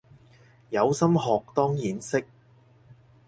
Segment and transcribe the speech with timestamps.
[0.71, 2.25] 有心學當然識